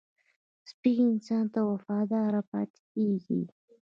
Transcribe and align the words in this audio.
سپي 0.71 0.91
انسان 1.09 1.45
ته 1.53 1.59
وفاداره 1.71 2.41
پاتې 2.51 2.81
کېږي. 2.93 3.41